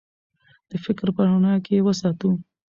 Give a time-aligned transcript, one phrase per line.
[0.69, 2.29] د فکر په رڼا کې یې وساتو.